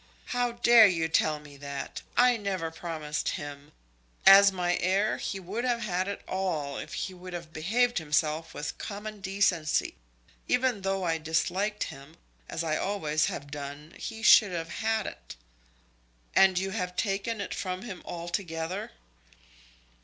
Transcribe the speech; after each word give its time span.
"How 0.33 0.53
dare 0.53 0.87
you 0.87 1.07
tell 1.07 1.39
me 1.39 1.57
that? 1.57 2.01
I 2.17 2.35
never 2.35 2.71
promised 2.71 3.29
him. 3.37 3.71
As 4.25 4.51
my 4.51 4.77
heir, 4.81 5.17
he 5.17 5.39
would 5.39 5.63
have 5.63 5.81
had 5.81 6.07
it 6.07 6.23
all, 6.27 6.79
if 6.79 6.93
he 6.95 7.13
would 7.13 7.33
have 7.33 7.53
behaved 7.53 7.99
himself 7.99 8.51
with 8.55 8.79
common 8.79 9.21
decency. 9.21 9.93
Even 10.47 10.81
though 10.81 11.03
I 11.03 11.19
disliked 11.19 11.83
him, 11.83 12.17
as 12.49 12.63
I 12.63 12.77
always 12.77 13.27
have 13.27 13.51
done, 13.51 13.93
he 13.95 14.23
should 14.23 14.51
have 14.51 14.69
had 14.69 15.05
it." 15.05 15.35
"And 16.35 16.57
you 16.57 16.71
have 16.71 16.95
taken 16.95 17.39
it 17.39 17.53
from 17.53 17.83
him 17.83 18.01
altogether?" 18.03 18.93